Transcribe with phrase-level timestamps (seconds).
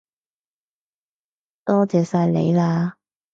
[1.63, 2.93] 多謝晒你喇